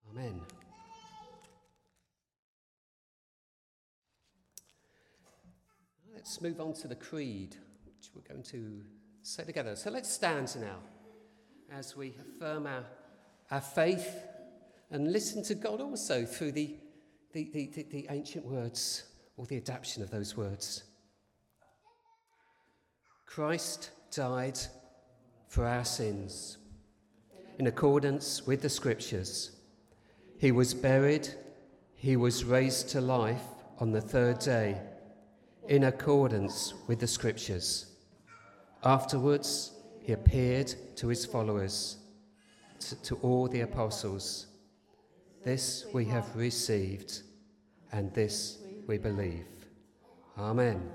Amen. 0.09 0.41
Let's 6.15 6.41
move 6.41 6.61
on 6.61 6.75
to 6.75 6.87
the 6.87 6.95
creed, 6.95 7.57
we're 8.15 8.23
going 8.23 8.43
to 8.45 8.83
say 9.23 9.45
together. 9.45 9.77
So 9.77 9.91
let's 9.91 10.11
stand 10.11 10.55
now 10.61 10.79
as 11.73 11.97
we 11.97 12.15
affirm 12.21 12.67
our, 12.67 12.85
our 13.51 13.61
faith 13.61 14.25
and 14.91 15.13
listen 15.13 15.43
to 15.45 15.55
God 15.55 15.81
also 15.81 16.25
through 16.25 16.53
the, 16.53 16.77
the, 17.33 17.51
the, 17.53 17.67
the, 17.75 17.83
the 17.91 18.07
ancient 18.11 18.45
words 18.45 19.05
or 19.37 19.47
the 19.47 19.57
adaptation 19.57 20.03
of 20.03 20.11
those 20.11 20.37
words. 20.37 20.85
Christ 23.27 23.91
died 24.11 24.59
for 25.49 25.65
our 25.65 25.85
sins 25.85 26.59
in 27.59 27.67
accordance 27.67 28.47
with 28.47 28.63
the 28.63 28.69
scriptures. 28.69 29.53
He 30.39 30.51
was 30.51 30.75
buried, 30.75 31.29
he 31.95 32.17
was 32.17 32.45
raised 32.45 32.89
to 32.91 33.01
life 33.01 33.45
on 33.79 33.93
the 33.93 34.01
third 34.01 34.41
day 34.41 34.81
in 35.69 35.85
accordance 35.85 36.75
with 36.89 36.99
the 36.99 37.07
scriptures. 37.07 37.90
Afterwards, 38.83 39.73
he 40.03 40.13
appeared 40.13 40.75
to 40.97 41.09
his 41.09 41.27
followers, 41.27 41.99
to, 42.79 43.03
to 43.03 43.15
all 43.17 43.47
the 43.47 43.61
apostles. 43.61 44.47
This 45.45 45.85
we 45.93 46.07
have 46.07 46.35
received, 46.35 47.23
and 47.93 48.13
this 48.15 48.59
we 48.87 48.97
believe. 48.97 49.47
Amen. 50.39 50.91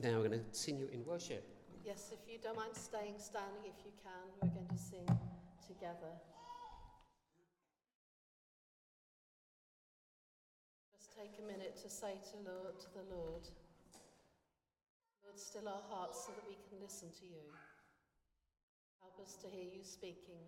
Now 0.00 0.16
we're 0.18 0.28
going 0.28 0.30
to 0.32 0.38
continue 0.38 0.88
in 0.92 1.04
worship. 1.04 1.46
Yes, 1.84 2.12
if 2.12 2.30
you 2.30 2.38
don't 2.42 2.56
mind 2.56 2.74
staying 2.74 3.14
standing, 3.18 3.62
if 3.64 3.84
you 3.84 3.92
can, 4.02 4.22
we're 4.40 4.54
going 4.54 4.66
to 4.66 4.78
sing 4.78 5.06
together. 5.64 6.10
Just 10.92 11.16
take 11.16 11.38
a 11.38 11.46
minute 11.46 11.76
to 11.82 11.88
say 11.88 12.14
to, 12.30 12.50
Lord, 12.50 12.80
to 12.80 12.86
the 12.94 13.14
Lord, 13.14 13.48
Lord, 15.32 15.40
still 15.40 15.64
our 15.64 15.80
hearts 15.88 16.28
so 16.28 16.36
that 16.36 16.44
we 16.44 16.60
can 16.68 16.76
listen 16.76 17.08
to 17.08 17.24
you. 17.24 17.40
Help 19.00 19.16
us 19.16 19.40
to 19.40 19.48
hear 19.48 19.64
you 19.64 19.80
speaking. 19.80 20.44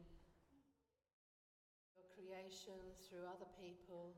Your 1.96 2.04
creation 2.12 2.76
through 3.08 3.24
other 3.24 3.48
people, 3.56 4.12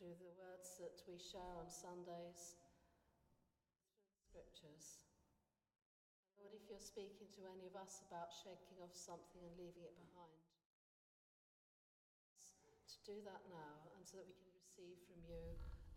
through 0.00 0.16
the 0.16 0.32
words 0.40 0.80
that 0.80 0.96
we 1.04 1.20
share 1.20 1.52
on 1.60 1.68
Sundays, 1.68 2.56
through 3.92 4.08
the 4.08 4.24
scriptures. 4.24 5.04
Lord, 6.40 6.56
if 6.56 6.64
you're 6.72 6.80
speaking 6.80 7.28
to 7.36 7.44
any 7.52 7.68
of 7.68 7.76
us 7.76 8.00
about 8.08 8.32
shaking 8.32 8.80
off 8.80 8.96
something 8.96 9.44
and 9.44 9.52
leaving 9.60 9.84
it 9.84 10.00
behind, 10.00 10.40
to 12.88 12.96
do 13.04 13.20
that 13.28 13.44
now 13.52 13.84
and 14.00 14.08
so 14.08 14.16
that 14.16 14.24
we 14.24 14.32
can 14.32 14.48
receive 14.56 14.96
from 15.04 15.20
you 15.28 15.44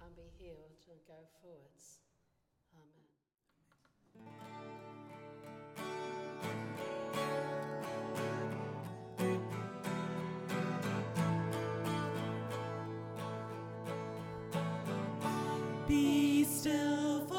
and 0.04 0.12
be 0.12 0.28
healed 0.36 0.84
and 0.92 1.00
go 1.08 1.24
forwards. 1.40 2.03
Be 15.88 16.46
still 16.46 17.33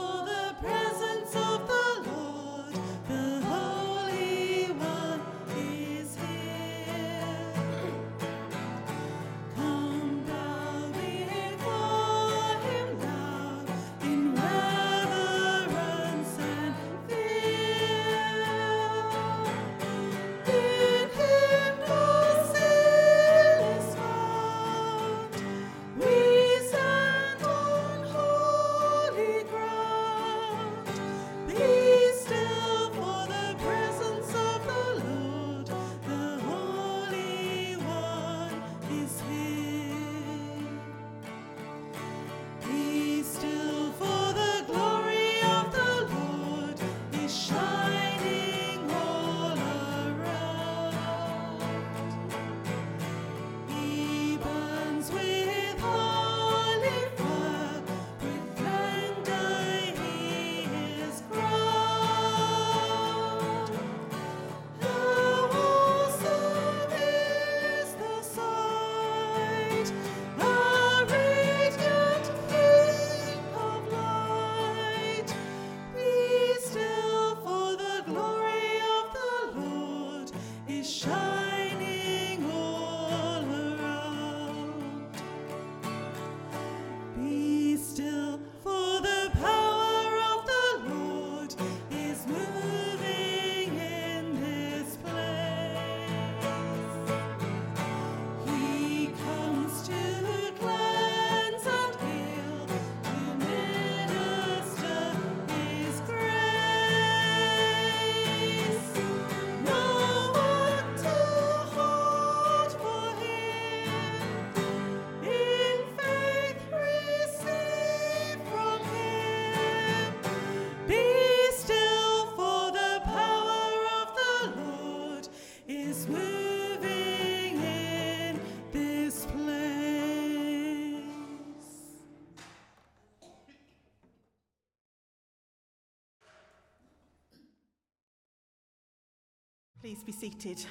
be 140.05 140.13
seated. 140.13 140.65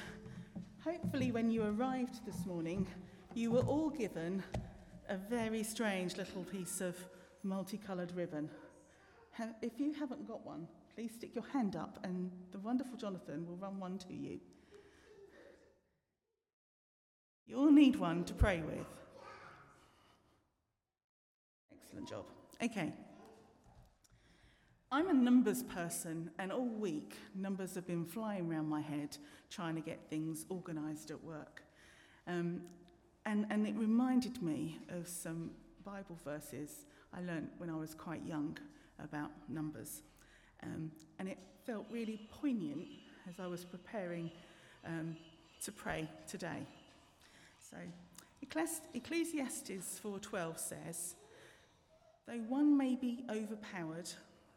Hopefully, 0.84 1.32
when 1.32 1.50
you 1.50 1.64
arrived 1.64 2.24
this 2.24 2.46
morning, 2.46 2.86
you 3.34 3.50
were 3.50 3.62
all 3.62 3.90
given 3.90 4.42
a 5.08 5.16
very 5.16 5.64
strange 5.64 6.16
little 6.16 6.44
piece 6.44 6.80
of 6.80 6.96
multicoloured 7.42 8.12
ribbon. 8.14 8.48
If 9.60 9.80
you 9.80 9.92
haven't 9.92 10.28
got 10.28 10.46
one, 10.46 10.68
please 10.94 11.10
stick 11.12 11.34
your 11.34 11.44
hand 11.52 11.74
up 11.74 11.98
and 12.04 12.30
the 12.52 12.58
wonderful 12.58 12.96
Jonathan 12.96 13.44
will 13.46 13.56
run 13.56 13.80
one 13.80 13.98
to 13.98 14.14
you. 14.14 14.38
You'll 17.46 17.72
need 17.72 17.96
one 17.96 18.24
to 18.24 18.34
pray 18.34 18.62
with. 18.62 18.86
Excellent 21.82 22.08
job. 22.08 22.24
Okay. 22.62 22.92
I'm 24.94 25.10
a 25.10 25.12
numbers 25.12 25.64
person, 25.64 26.30
and 26.38 26.52
all 26.52 26.68
week 26.68 27.16
numbers 27.34 27.74
have 27.74 27.84
been 27.84 28.04
flying 28.04 28.48
around 28.48 28.68
my 28.68 28.80
head 28.80 29.16
trying 29.50 29.74
to 29.74 29.80
get 29.80 30.08
things 30.08 30.46
organised 30.52 31.10
at 31.10 31.20
work. 31.24 31.64
Um, 32.28 32.60
and, 33.26 33.44
and 33.50 33.66
it 33.66 33.74
reminded 33.74 34.40
me 34.40 34.78
of 34.90 35.08
some 35.08 35.50
Bible 35.84 36.16
verses 36.24 36.84
I 37.12 37.22
learnt 37.22 37.50
when 37.58 37.70
I 37.70 37.74
was 37.74 37.92
quite 37.92 38.24
young 38.24 38.56
about 39.02 39.32
numbers. 39.48 40.02
Um, 40.62 40.92
and 41.18 41.28
it 41.28 41.38
felt 41.66 41.86
really 41.90 42.28
poignant 42.30 42.86
as 43.28 43.40
I 43.40 43.48
was 43.48 43.64
preparing 43.64 44.30
um, 44.86 45.16
to 45.64 45.72
pray 45.72 46.08
today. 46.28 46.68
So, 47.68 47.78
Ecclesiastes 48.94 50.00
4:12 50.04 50.56
says, 50.56 51.16
"Though 52.28 52.44
one 52.46 52.76
may 52.76 52.94
be 52.94 53.24
overpowered, 53.28 54.10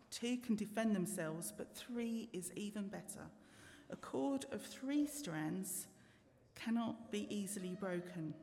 two 0.10 0.38
can 0.38 0.56
defend 0.56 0.96
themselves, 0.96 1.52
but 1.56 1.76
three 1.76 2.30
is 2.34 2.52
even 2.56 2.88
better. 2.88 3.30
A 3.90 3.96
cord 3.96 4.46
of 4.52 4.62
three 4.62 5.08
strands 5.08 5.88
cannot 6.56 7.12
be 7.12 7.28
easily 7.34 7.76
broken." 7.76 8.34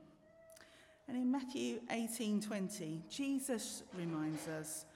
And 1.06 1.16
in 1.16 1.30
Matthew 1.30 1.80
18:20, 1.90 3.02
Jesus 3.08 3.82
reminds 3.94 4.48
us, 4.48 4.86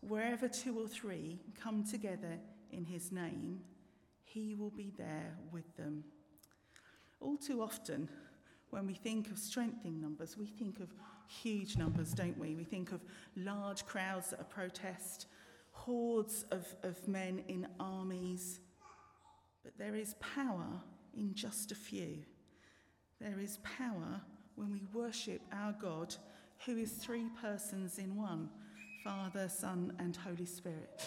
"Wherever 0.00 0.48
two 0.48 0.78
or 0.78 0.88
three 0.88 1.40
come 1.54 1.84
together 1.84 2.40
in 2.70 2.86
his 2.86 3.12
name, 3.12 3.64
he 4.24 4.54
will 4.54 4.70
be 4.70 4.90
there 4.90 5.36
with 5.52 5.76
them." 5.76 6.04
All 7.20 7.36
too 7.36 7.62
often, 7.62 8.08
when 8.70 8.86
we 8.86 8.94
think 8.94 9.30
of 9.30 9.38
strengthening 9.38 10.00
numbers, 10.00 10.36
we 10.36 10.46
think 10.46 10.80
of 10.80 10.92
huge 11.28 11.76
numbers, 11.76 12.12
don't 12.12 12.38
we? 12.38 12.54
We 12.54 12.64
think 12.64 12.92
of 12.92 13.04
large 13.36 13.86
crowds 13.86 14.32
at 14.32 14.40
a 14.40 14.44
protest, 14.44 15.26
hordes 15.74 16.46
of, 16.50 16.66
of 16.82 17.06
men 17.06 17.44
in 17.48 17.68
armies. 17.78 18.60
But 19.62 19.76
there 19.76 19.94
is 19.94 20.14
power 20.14 20.80
in 21.16 21.34
just 21.34 21.72
a 21.72 21.74
few. 21.74 22.18
There 23.20 23.38
is 23.38 23.58
power 23.62 24.20
when 24.56 24.72
we 24.72 24.82
worship 24.92 25.42
our 25.52 25.74
God, 25.80 26.14
who 26.64 26.78
is 26.78 26.92
three 26.92 27.28
persons 27.40 27.98
in 27.98 28.16
one 28.16 28.48
Father, 29.02 29.50
Son, 29.50 29.92
and 29.98 30.16
Holy 30.16 30.46
Spirit. 30.46 31.04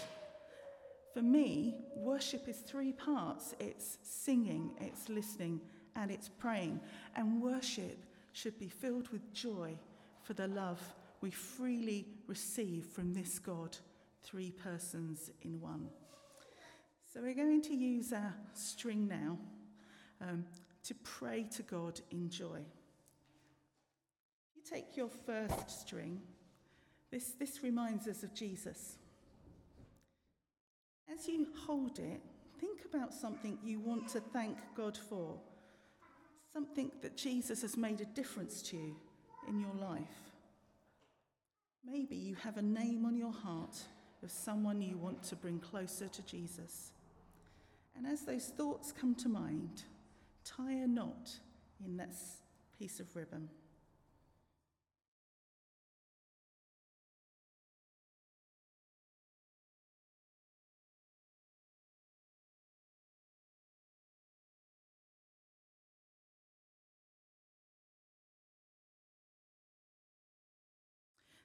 For 1.13 1.23
me, 1.23 1.73
worship 1.95 2.47
is 2.47 2.57
three 2.57 2.91
parts 2.91 3.55
it's 3.59 3.97
singing, 4.03 4.75
it's 4.79 5.09
listening, 5.09 5.59
and 5.95 6.11
it's 6.11 6.29
praying. 6.29 6.79
And 7.15 7.41
worship 7.41 7.97
should 8.33 8.59
be 8.59 8.67
filled 8.67 9.09
with 9.09 9.33
joy 9.33 9.75
for 10.21 10.33
the 10.33 10.47
love 10.47 10.79
we 11.21 11.31
freely 11.31 12.05
receive 12.27 12.85
from 12.85 13.13
this 13.13 13.39
God, 13.39 13.75
three 14.29 14.51
persons 14.51 15.31
in 15.41 15.61
one. 15.61 15.87
So 17.13 17.21
we're 17.21 17.33
going 17.33 17.61
to 17.63 17.73
use 17.73 18.11
our 18.11 18.35
string 18.53 19.07
now 19.07 19.37
um, 20.21 20.43
to 20.83 20.93
pray 20.95 21.47
to 21.55 21.63
God 21.63 22.01
in 22.11 22.29
joy. 22.29 22.59
You 24.55 24.61
take 24.69 24.97
your 24.97 25.09
first 25.25 25.81
string. 25.81 26.19
This, 27.09 27.31
this 27.39 27.63
reminds 27.63 28.07
us 28.07 28.23
of 28.23 28.33
Jesus. 28.33 28.97
As 31.11 31.27
you 31.27 31.47
hold 31.65 31.97
it, 31.97 32.21
think 32.59 32.81
about 32.83 33.13
something 33.13 33.57
you 33.63 33.79
want 33.79 34.09
to 34.09 34.19
thank 34.19 34.57
God 34.75 34.97
for, 34.97 35.39
something 36.51 36.91
that 37.01 37.15
Jesus 37.15 37.61
has 37.61 37.77
made 37.77 38.01
a 38.01 38.05
difference 38.05 38.61
to 38.63 38.75
you 38.75 38.95
in 39.47 39.61
your 39.61 39.73
life. 39.79 40.01
Maybe 41.85 42.17
you 42.17 42.35
have 42.35 42.57
a 42.57 42.61
name 42.61 43.05
on 43.05 43.15
your 43.15 43.31
heart 43.31 43.77
of 44.23 44.31
someone 44.31 44.81
you 44.81 44.97
want 44.97 45.23
to 45.23 45.35
bring 45.35 45.59
closer 45.59 46.07
to 46.07 46.21
Jesus. 46.23 46.91
And 47.95 48.05
as 48.05 48.21
those 48.21 48.45
thoughts 48.45 48.91
come 48.91 49.15
to 49.15 49.29
mind, 49.29 49.83
tie 50.43 50.73
a 50.73 50.87
knot 50.87 51.31
in 51.85 51.97
that 51.97 52.13
piece 52.77 52.99
of 52.99 53.15
ribbon. 53.15 53.49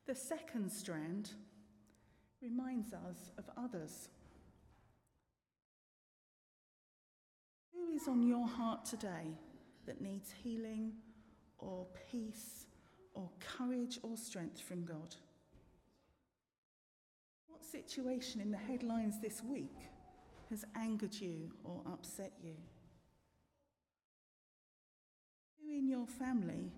The 0.06 0.14
second 0.18 0.70
strand 0.70 1.30
reminds 2.42 2.92
us 2.92 3.30
of 3.38 3.44
others. 3.56 4.08
Who 7.72 7.90
is 7.94 8.08
on 8.08 8.26
your 8.26 8.46
heart 8.46 8.84
today 8.84 9.38
that 9.86 10.00
needs 10.00 10.32
healing 10.42 10.92
or 11.58 11.86
peace 12.10 12.66
or 13.14 13.30
courage 13.56 13.98
or 14.02 14.16
strength 14.16 14.60
from 14.60 14.84
God? 14.84 15.14
What 17.46 17.64
situation 17.64 18.40
in 18.40 18.50
the 18.50 18.58
headlines 18.58 19.20
this 19.20 19.42
week 19.42 19.76
has 20.50 20.64
angered 20.74 21.14
you 21.14 21.52
or 21.64 21.80
upset 21.86 22.32
you? 22.42 22.54
Who 25.62 25.72
in 25.72 25.86
your 25.86 26.06
family 26.06 26.72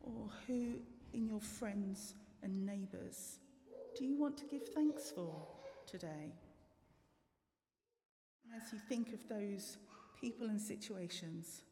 or 0.00 0.28
who 0.46 0.74
in 1.12 1.26
your 1.26 1.40
friends 1.40 2.14
and 2.42 2.66
neighbours 2.66 3.38
do 3.96 4.04
you 4.04 4.18
want 4.18 4.36
to 4.38 4.44
give 4.46 4.68
thanks 4.68 5.10
for 5.10 5.34
today? 5.86 6.32
As 8.56 8.72
you 8.72 8.78
think 8.88 9.12
of 9.12 9.28
those 9.28 9.76
people 10.20 10.46
and 10.46 10.60
situations, 10.60 11.62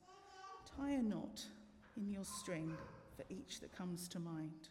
tie 0.77 0.93
a 0.93 1.03
knot 1.03 1.43
in 1.97 2.11
your 2.11 2.25
string 2.25 2.73
for 3.17 3.25
each 3.29 3.61
that 3.61 3.77
comes 3.77 4.09
to 4.09 4.19
mind. 4.19 4.69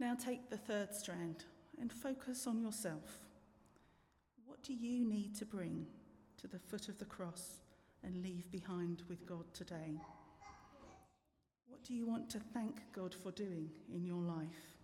Now 0.00 0.14
take 0.14 0.50
the 0.50 0.56
third 0.56 0.92
strand 0.94 1.44
and 1.80 1.92
focus 1.92 2.46
on 2.46 2.60
yourself. 2.60 3.20
What 4.44 4.62
do 4.62 4.74
you 4.74 5.08
need 5.08 5.34
to 5.36 5.44
bring 5.44 5.86
to 6.38 6.48
the 6.48 6.58
foot 6.58 6.88
of 6.88 6.98
the 6.98 7.04
cross 7.04 7.58
and 8.02 8.22
leave 8.22 8.50
behind 8.50 9.02
with 9.08 9.24
God 9.26 9.44
today? 9.54 10.00
What 11.68 11.84
do 11.84 11.94
you 11.94 12.06
want 12.06 12.28
to 12.30 12.38
thank 12.38 12.80
God 12.92 13.14
for 13.14 13.30
doing 13.30 13.70
in 13.92 14.04
your 14.04 14.20
life? 14.20 14.78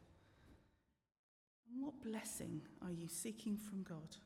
And 1.69 1.83
what 1.85 2.03
blessing 2.03 2.63
are 2.83 2.93
you 2.93 3.09
seeking 3.09 3.57
from 3.57 3.83
God? 3.83 4.17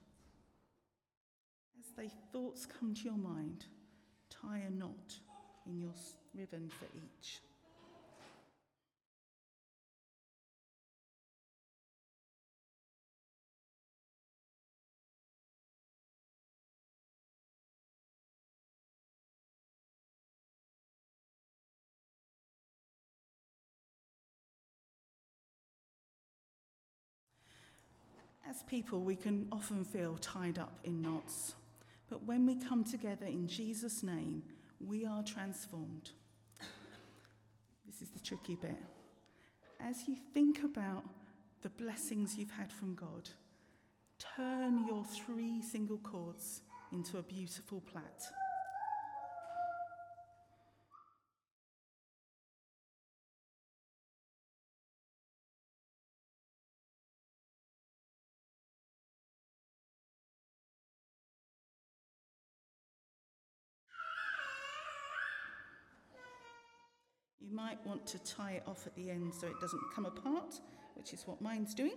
As 1.78 1.86
they 1.96 2.10
thoughts 2.32 2.66
come 2.66 2.94
to 2.94 3.04
your 3.04 3.18
mind, 3.18 3.66
tie 4.30 4.62
a 4.66 4.70
knot 4.70 5.18
in 5.66 5.80
your 5.80 5.94
ribbon 6.34 6.70
for 6.78 6.86
each. 6.96 7.40
As 28.48 28.62
people, 28.64 29.00
we 29.00 29.16
can 29.16 29.48
often 29.50 29.84
feel 29.84 30.16
tied 30.20 30.58
up 30.58 30.78
in 30.84 31.00
knots. 31.00 31.54
But 32.10 32.24
when 32.24 32.44
we 32.46 32.56
come 32.56 32.84
together 32.84 33.26
in 33.26 33.48
Jesus' 33.48 34.02
name, 34.02 34.42
we 34.86 35.06
are 35.06 35.22
transformed. 35.22 36.10
This 37.86 38.02
is 38.02 38.10
the 38.10 38.20
tricky 38.20 38.56
bit. 38.56 38.76
as 39.80 40.08
you 40.08 40.16
think 40.32 40.62
about 40.62 41.04
the 41.62 41.68
blessings 41.70 42.36
you've 42.36 42.50
had 42.50 42.72
from 42.72 42.94
God, 42.94 43.28
turn 44.18 44.86
your 44.86 45.04
three 45.04 45.62
single 45.62 45.98
cords 45.98 46.62
into 46.92 47.18
a 47.18 47.22
beautiful 47.22 47.80
plait. 47.80 48.04
Might 67.54 67.84
want 67.86 68.06
to 68.08 68.18
tie 68.24 68.52
it 68.52 68.62
off 68.66 68.86
at 68.86 68.94
the 68.96 69.10
end 69.10 69.32
so 69.32 69.46
it 69.46 69.60
doesn't 69.60 69.80
come 69.94 70.06
apart, 70.06 70.60
which 70.94 71.12
is 71.12 71.22
what 71.26 71.40
mine's 71.40 71.74
doing. 71.74 71.92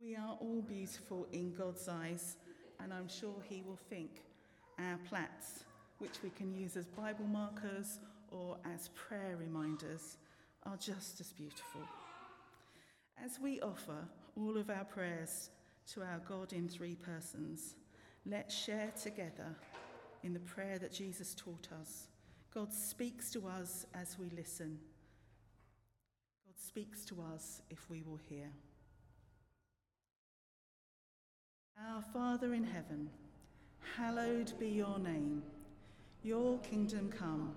We 0.00 0.14
are 0.14 0.38
all 0.40 0.62
beautiful 0.62 1.26
in 1.32 1.52
God's 1.52 1.88
eyes, 1.88 2.36
and 2.78 2.92
I'm 2.92 3.08
sure 3.08 3.34
He 3.48 3.62
will 3.66 3.78
think 3.90 4.22
our 4.78 4.98
plaits, 5.08 5.64
which 5.98 6.22
we 6.22 6.30
can 6.30 6.54
use 6.54 6.76
as 6.76 6.86
Bible 6.86 7.24
markers 7.24 7.98
or 8.36 8.56
as 8.74 8.88
prayer 8.88 9.36
reminders, 9.38 10.18
are 10.64 10.76
just 10.76 11.20
as 11.20 11.32
beautiful. 11.32 11.80
As 13.24 13.38
we 13.40 13.60
offer 13.60 14.06
all 14.36 14.56
of 14.56 14.68
our 14.68 14.84
prayers 14.84 15.50
to 15.92 16.02
our 16.02 16.20
God 16.28 16.52
in 16.52 16.68
three 16.68 16.96
persons, 16.96 17.74
let's 18.26 18.54
share 18.54 18.92
together 19.00 19.54
in 20.22 20.34
the 20.34 20.40
prayer 20.40 20.78
that 20.78 20.92
Jesus 20.92 21.34
taught 21.34 21.68
us. 21.80 22.08
God 22.52 22.72
speaks 22.72 23.30
to 23.30 23.46
us 23.46 23.86
as 23.94 24.18
we 24.18 24.28
listen. 24.30 24.78
God 26.44 26.54
speaks 26.58 27.04
to 27.06 27.16
us 27.34 27.62
if 27.70 27.88
we 27.88 28.02
will 28.02 28.20
hear. 28.28 28.50
Our 31.88 32.02
Father 32.02 32.54
in 32.54 32.64
heaven, 32.64 33.10
hallowed 33.96 34.52
be 34.58 34.68
your 34.68 34.98
name. 34.98 35.42
Your 36.22 36.58
kingdom 36.58 37.10
come, 37.16 37.56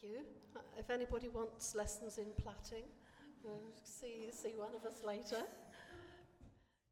Thank 0.00 0.12
you. 0.12 0.20
Uh, 0.54 0.60
If 0.78 0.90
anybody 0.90 1.28
wants 1.28 1.74
lessons 1.74 2.18
in 2.18 2.26
plaiting, 2.36 2.84
see, 3.84 4.28
see 4.30 4.52
one 4.56 4.74
of 4.74 4.84
us 4.84 5.02
later. 5.04 5.42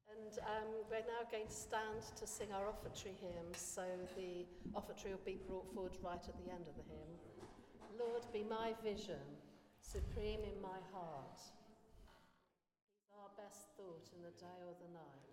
And 0.08 0.38
um, 0.40 0.70
we're 0.88 1.04
now 1.04 1.28
going 1.30 1.46
to 1.46 1.52
stand 1.52 2.00
to 2.16 2.26
sing 2.26 2.48
our 2.54 2.66
offertory 2.66 3.12
hymn. 3.20 3.52
so 3.54 3.82
the 4.16 4.46
offertory 4.74 5.10
will 5.10 5.26
be 5.26 5.38
brought 5.46 5.66
forward 5.74 5.96
right 6.02 6.22
at 6.22 6.36
the 6.44 6.50
end 6.50 6.66
of 6.68 6.76
the 6.76 6.86
hymn. 6.88 7.12
Lord, 7.98 8.24
be 8.32 8.42
my 8.42 8.72
vision, 8.82 9.20
supreme 9.80 10.40
in 10.40 10.60
my 10.62 10.80
heart. 10.92 11.40
Our 13.20 13.30
best 13.36 13.68
thought 13.76 14.08
in 14.16 14.22
the 14.22 14.34
day 14.40 14.58
or 14.64 14.74
the 14.80 14.92
night. 14.94 15.23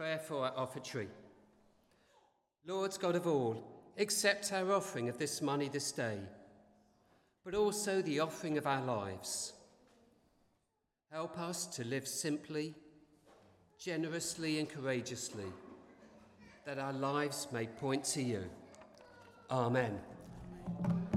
Prayer 0.00 0.18
for 0.18 0.46
our 0.46 0.52
offertory. 0.56 1.08
Lord 2.66 2.96
God 2.98 3.16
of 3.16 3.26
all, 3.26 3.62
accept 3.98 4.50
our 4.50 4.72
offering 4.72 5.10
of 5.10 5.18
this 5.18 5.42
money 5.42 5.68
this 5.68 5.92
day, 5.92 6.16
but 7.44 7.54
also 7.54 8.00
the 8.00 8.18
offering 8.18 8.56
of 8.56 8.66
our 8.66 8.82
lives. 8.82 9.52
Help 11.12 11.38
us 11.38 11.66
to 11.66 11.84
live 11.84 12.08
simply, 12.08 12.74
generously, 13.78 14.58
and 14.58 14.70
courageously, 14.70 15.52
that 16.64 16.78
our 16.78 16.94
lives 16.94 17.48
may 17.52 17.66
point 17.66 18.02
to 18.04 18.22
you. 18.22 18.44
Amen. 19.50 20.00
I 20.82 21.09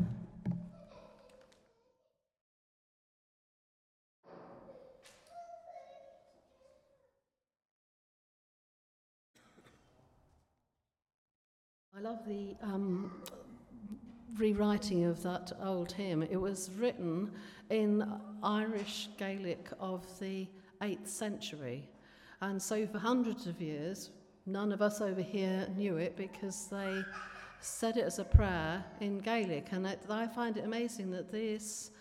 love 12.04 12.28
the 12.28 12.54
um, 12.62 13.10
rewriting 14.38 15.06
of 15.06 15.24
that 15.24 15.54
old 15.64 15.90
hymn. 15.90 16.22
It 16.22 16.36
was 16.36 16.70
written 16.78 17.32
in 17.70 18.06
Irish 18.44 19.08
Gaelic 19.18 19.70
of 19.80 20.06
the 20.20 20.46
8th 20.82 21.08
century. 21.08 21.88
And 22.42 22.62
so 22.62 22.86
for 22.86 23.00
hundreds 23.00 23.48
of 23.48 23.62
years, 23.62 24.10
none 24.46 24.74
of 24.74 24.82
us 24.82 25.00
over 25.00 25.22
here 25.22 25.66
knew 25.78 25.96
it 25.96 26.18
because 26.18 26.68
they 26.68 27.04
said 27.62 27.96
it 27.96 28.04
as 28.04 28.20
a 28.20 28.26
prayer 28.26 28.84
in 29.00 29.20
Gaelic. 29.20 29.68
And 29.72 29.88
it, 29.88 30.02
I 30.10 30.28
find 30.28 30.58
it 30.58 30.66
amazing 30.66 31.10
that 31.12 31.32
this, 31.32 31.92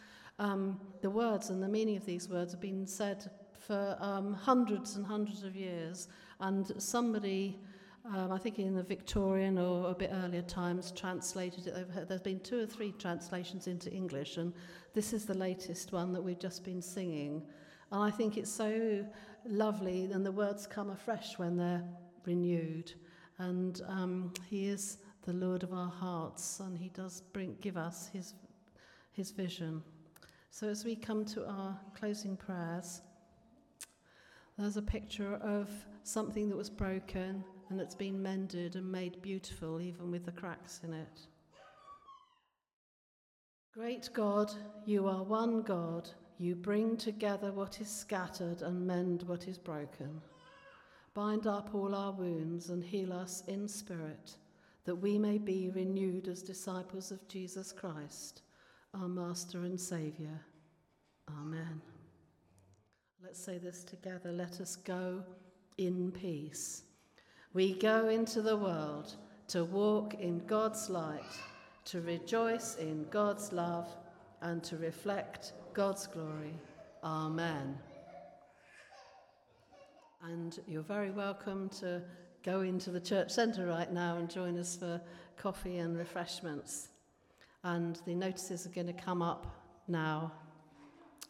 um, 0.40 0.80
the 1.00 1.10
words 1.10 1.50
and 1.50 1.62
the 1.62 1.68
meaning 1.68 1.96
of 1.96 2.04
these 2.04 2.28
words 2.28 2.50
have 2.50 2.60
been 2.60 2.88
said 2.88 3.30
for 3.52 3.96
um, 4.00 4.34
hundreds 4.34 4.96
and 4.96 5.06
hundreds 5.06 5.44
of 5.44 5.54
years. 5.54 6.08
And 6.40 6.72
somebody 6.82 7.60
um, 8.04 8.32
I 8.32 8.38
think 8.38 8.58
in 8.58 8.74
the 8.74 8.82
Victorian 8.82 9.58
or 9.58 9.90
a 9.90 9.94
bit 9.94 10.10
earlier 10.12 10.42
times, 10.42 10.90
translated 10.90 11.68
it. 11.68 12.08
There's 12.08 12.20
been 12.20 12.40
two 12.40 12.60
or 12.60 12.66
three 12.66 12.92
translations 12.92 13.68
into 13.68 13.92
English, 13.92 14.38
and 14.38 14.52
this 14.92 15.12
is 15.12 15.24
the 15.24 15.34
latest 15.34 15.92
one 15.92 16.12
that 16.12 16.20
we've 16.20 16.38
just 16.38 16.64
been 16.64 16.82
singing. 16.82 17.42
And 17.92 18.02
I 18.02 18.10
think 18.10 18.36
it's 18.36 18.50
so 18.50 19.06
lovely, 19.46 20.10
and 20.10 20.26
the 20.26 20.32
words 20.32 20.66
come 20.66 20.90
afresh 20.90 21.38
when 21.38 21.56
they're 21.56 21.84
renewed. 22.24 22.92
And 23.38 23.80
um, 23.86 24.32
He 24.50 24.66
is 24.66 24.98
the 25.22 25.32
Lord 25.32 25.62
of 25.62 25.72
our 25.72 25.90
hearts, 25.90 26.58
and 26.58 26.76
He 26.76 26.88
does 26.88 27.20
bring, 27.32 27.56
give 27.60 27.76
us 27.76 28.10
His, 28.12 28.34
his 29.12 29.30
vision. 29.30 29.80
So 30.50 30.68
as 30.68 30.84
we 30.84 30.96
come 30.96 31.24
to 31.26 31.46
our 31.46 31.78
closing 31.94 32.36
prayers, 32.36 33.00
there's 34.58 34.76
a 34.76 34.82
picture 34.82 35.36
of 35.36 35.70
something 36.02 36.48
that 36.48 36.56
was 36.56 36.68
broken 36.68 37.44
and 37.72 37.80
it's 37.80 37.94
been 37.94 38.22
mended 38.22 38.76
and 38.76 38.92
made 38.92 39.22
beautiful, 39.22 39.80
even 39.80 40.10
with 40.10 40.26
the 40.26 40.30
cracks 40.30 40.82
in 40.84 40.92
it. 40.92 41.20
Great 43.72 44.10
God, 44.12 44.52
you 44.84 45.08
are 45.08 45.22
one 45.22 45.62
God. 45.62 46.10
You 46.36 46.54
bring 46.54 46.98
together 46.98 47.50
what 47.50 47.80
is 47.80 47.88
scattered 47.88 48.60
and 48.60 48.86
mend 48.86 49.22
what 49.22 49.48
is 49.48 49.56
broken. 49.56 50.20
Bind 51.14 51.46
up 51.46 51.74
all 51.74 51.94
our 51.94 52.12
wounds 52.12 52.68
and 52.68 52.84
heal 52.84 53.10
us 53.10 53.42
in 53.48 53.66
spirit, 53.66 54.36
that 54.84 54.96
we 54.96 55.18
may 55.18 55.38
be 55.38 55.70
renewed 55.70 56.28
as 56.28 56.42
disciples 56.42 57.10
of 57.10 57.26
Jesus 57.26 57.72
Christ, 57.72 58.42
our 58.92 59.08
Master 59.08 59.64
and 59.64 59.80
Saviour. 59.80 60.38
Amen. 61.40 61.80
Let's 63.24 63.42
say 63.42 63.56
this 63.56 63.82
together. 63.82 64.30
Let 64.30 64.60
us 64.60 64.76
go 64.76 65.24
in 65.78 66.12
peace. 66.12 66.82
We 67.54 67.74
go 67.74 68.08
into 68.08 68.40
the 68.40 68.56
world 68.56 69.14
to 69.48 69.64
walk 69.64 70.14
in 70.14 70.38
God's 70.46 70.88
light, 70.88 71.20
to 71.84 72.00
rejoice 72.00 72.76
in 72.76 73.04
God's 73.10 73.52
love, 73.52 73.94
and 74.40 74.64
to 74.64 74.78
reflect 74.78 75.52
God's 75.74 76.06
glory. 76.06 76.54
Amen. 77.04 77.78
And 80.22 80.58
you're 80.66 80.82
very 80.82 81.10
welcome 81.10 81.68
to 81.80 82.00
go 82.42 82.62
into 82.62 82.90
the 82.90 83.00
church 83.00 83.30
centre 83.30 83.66
right 83.66 83.92
now 83.92 84.16
and 84.16 84.30
join 84.30 84.56
us 84.56 84.74
for 84.74 84.98
coffee 85.36 85.76
and 85.76 85.98
refreshments. 85.98 86.88
And 87.64 88.00
the 88.06 88.14
notices 88.14 88.64
are 88.64 88.70
going 88.70 88.86
to 88.86 88.94
come 88.94 89.20
up 89.20 89.46
now. 89.88 90.32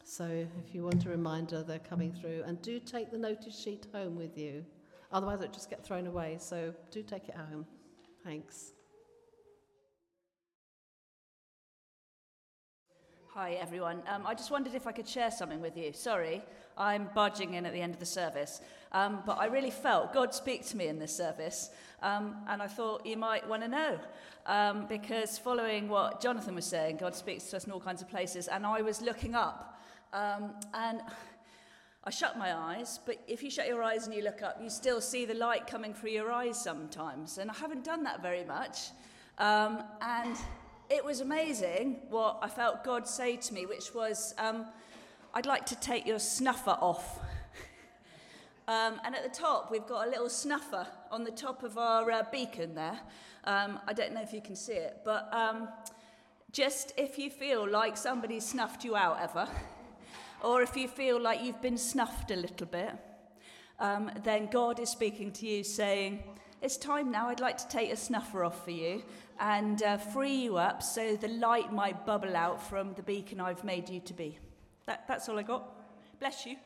So 0.05 0.23
if 0.23 0.73
you 0.73 0.83
want 0.83 1.05
a 1.05 1.09
reminder, 1.09 1.63
they're 1.63 1.79
coming 1.79 2.13
through. 2.13 2.43
And 2.45 2.61
do 2.61 2.79
take 2.79 3.11
the 3.11 3.17
notice 3.17 3.59
sheet 3.59 3.87
home 3.93 4.15
with 4.15 4.37
you. 4.37 4.63
Otherwise, 5.13 5.41
it 5.41 5.53
just 5.53 5.69
get 5.69 5.85
thrown 5.85 6.07
away. 6.07 6.37
So 6.39 6.73
do 6.89 7.03
take 7.03 7.29
it 7.29 7.35
home. 7.35 7.67
Thanks. 8.23 8.71
Hi, 13.35 13.53
everyone. 13.53 14.01
Um, 14.07 14.25
I 14.25 14.33
just 14.33 14.49
wondered 14.51 14.73
if 14.73 14.87
I 14.87 14.91
could 14.91 15.07
share 15.07 15.29
something 15.31 15.61
with 15.61 15.77
you. 15.77 15.93
Sorry, 15.93 16.43
I'm 16.77 17.09
barging 17.13 17.53
in 17.53 17.65
at 17.65 17.73
the 17.73 17.81
end 17.81 17.93
of 17.93 17.99
the 17.99 18.05
service. 18.05 18.61
Um, 18.91 19.21
but 19.25 19.39
I 19.39 19.45
really 19.45 19.71
felt 19.71 20.13
God 20.13 20.33
speak 20.33 20.65
to 20.67 20.77
me 20.77 20.87
in 20.87 20.97
this 20.97 21.15
service. 21.15 21.69
Um, 22.01 22.35
and 22.47 22.61
I 22.61 22.67
thought 22.67 23.05
you 23.05 23.17
might 23.17 23.47
want 23.47 23.61
to 23.63 23.67
know. 23.67 23.99
Um, 24.45 24.87
because 24.87 25.37
following 25.37 25.89
what 25.89 26.21
Jonathan 26.21 26.55
was 26.55 26.65
saying, 26.65 26.97
God 26.97 27.15
speaks 27.15 27.45
to 27.45 27.57
us 27.57 27.65
in 27.65 27.71
all 27.71 27.79
kinds 27.79 28.01
of 28.01 28.09
places. 28.09 28.47
And 28.47 28.65
I 28.65 28.81
was 28.81 29.01
looking 29.01 29.35
up. 29.35 29.79
Um, 30.11 30.53
and 30.75 31.01
I 32.05 32.09
shut 32.09 32.37
my 32.37 32.53
eyes, 32.53 32.99
but 33.05 33.17
if 33.29 33.41
you 33.41 33.49
shut 33.49 33.65
your 33.65 33.81
eyes 33.81 34.05
and 34.05 34.13
you 34.13 34.21
look 34.23 34.41
up, 34.41 34.59
you 34.61 34.69
still 34.69 34.99
see 34.99 35.23
the 35.23 35.33
light 35.33 35.67
coming 35.67 35.93
through 35.93 36.09
your 36.09 36.33
eyes 36.33 36.61
sometimes. 36.61 37.37
And 37.37 37.49
I 37.49 37.53
haven't 37.53 37.85
done 37.85 38.03
that 38.03 38.21
very 38.21 38.43
much. 38.43 38.89
Um, 39.37 39.83
and 40.01 40.35
it 40.89 41.03
was 41.03 41.21
amazing 41.21 42.01
what 42.09 42.39
I 42.41 42.49
felt 42.49 42.83
God 42.83 43.07
say 43.07 43.37
to 43.37 43.53
me, 43.53 43.65
which 43.65 43.93
was, 43.95 44.35
um, 44.37 44.65
I'd 45.33 45.45
like 45.45 45.65
to 45.67 45.79
take 45.79 46.05
your 46.05 46.19
snuffer 46.19 46.77
off. 46.81 47.19
um, 48.67 48.99
and 49.05 49.15
at 49.15 49.23
the 49.23 49.39
top, 49.39 49.71
we've 49.71 49.87
got 49.87 50.05
a 50.05 50.09
little 50.09 50.29
snuffer 50.29 50.85
on 51.09 51.23
the 51.23 51.31
top 51.31 51.63
of 51.63 51.77
our 51.77 52.11
uh, 52.11 52.23
beacon 52.33 52.75
there. 52.75 52.99
Um, 53.45 53.79
I 53.87 53.93
don't 53.93 54.13
know 54.13 54.21
if 54.21 54.33
you 54.33 54.41
can 54.41 54.57
see 54.57 54.73
it, 54.73 54.99
but 55.05 55.33
um, 55.33 55.69
just 56.51 56.91
if 56.97 57.17
you 57.17 57.29
feel 57.29 57.65
like 57.65 57.95
somebody 57.95 58.41
snuffed 58.41 58.83
you 58.83 58.97
out 58.97 59.21
ever 59.21 59.47
or 60.43 60.61
if 60.61 60.75
you 60.75 60.87
feel 60.87 61.19
like 61.19 61.43
you've 61.43 61.61
been 61.61 61.77
snuffed 61.77 62.31
a 62.31 62.35
little 62.35 62.67
bit, 62.67 62.91
um, 63.79 64.11
then 64.23 64.47
God 64.51 64.79
is 64.79 64.89
speaking 64.89 65.31
to 65.33 65.47
you 65.47 65.63
saying, 65.63 66.23
It's 66.61 66.77
time 66.77 67.11
now, 67.11 67.29
I'd 67.29 67.39
like 67.39 67.57
to 67.57 67.67
take 67.67 67.91
a 67.91 67.95
snuffer 67.95 68.43
off 68.43 68.63
for 68.63 68.71
you 68.71 69.03
and 69.39 69.81
uh, 69.81 69.97
free 69.97 70.35
you 70.35 70.57
up 70.57 70.83
so 70.83 71.15
the 71.15 71.27
light 71.27 71.73
might 71.73 72.05
bubble 72.05 72.35
out 72.35 72.61
from 72.61 72.93
the 72.93 73.03
beacon 73.03 73.39
I've 73.39 73.63
made 73.63 73.89
you 73.89 73.99
to 74.01 74.13
be. 74.13 74.37
That, 74.85 75.07
that's 75.07 75.27
all 75.29 75.39
I 75.39 75.43
got. 75.43 75.63
Bless 76.19 76.45
you. 76.45 76.57